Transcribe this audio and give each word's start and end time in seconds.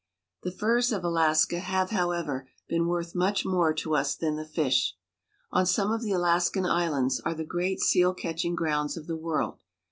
The 0.41 0.49
furs 0.51 0.91
of 0.91 1.03
Alaska 1.03 1.59
have, 1.59 1.91
however, 1.91 2.49
been 2.67 2.87
worth 2.87 3.13
much 3.13 3.45
more 3.45 3.71
to 3.75 3.93
us 3.95 4.15
than 4.15 4.35
the 4.35 4.43
fish. 4.43 4.95
On 5.51 5.63
some 5.67 5.91
of 5.91 6.01
the 6.01 6.13
Alaskan 6.13 6.65
islands 6.65 7.19
are 7.19 7.35
the 7.35 7.43
great 7.45 7.79
seal 7.79 8.15
catching 8.15 8.55
grounds 8.55 8.97
of 8.97 9.05
the 9.05 9.15
world. 9.15 9.59